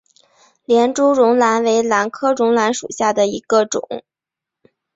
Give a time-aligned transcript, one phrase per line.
[0.65, 3.87] 连珠绒兰为兰科绒兰属下的一个种。